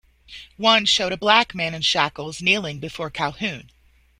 [0.57, 3.69] One showed a black man in shackles kneeling before Calhoun.